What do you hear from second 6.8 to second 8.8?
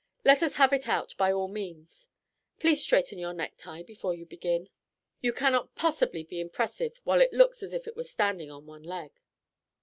while it looks as if it were standing on